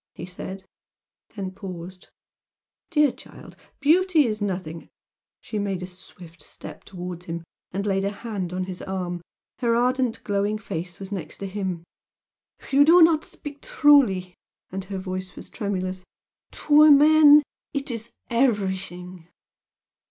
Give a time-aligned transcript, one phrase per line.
[0.15, 0.63] he said,
[1.35, 2.07] then paused
[2.89, 4.89] "Dear child, beauty is nothing"
[5.41, 9.21] She made a swift step towards him and laid a hand on his arm.
[9.59, 11.81] Her ardent, glowing face was next to his.
[12.71, 12.83] "You
[13.21, 14.33] speak not truly!"
[14.71, 16.03] and her voice was tremulous
[16.53, 19.27] "To a man it is everything!"